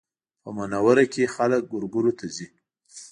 په 0.41 0.49
منوره 0.57 1.05
کې 1.13 1.31
خلک 1.35 1.61
ګورګورو 1.71 2.11
ته 2.19 2.25
ځي 2.35 2.47